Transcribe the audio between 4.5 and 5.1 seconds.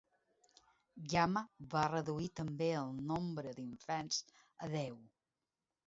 a deu.